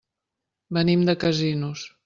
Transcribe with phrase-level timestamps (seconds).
[0.79, 1.89] Venim de Casinos.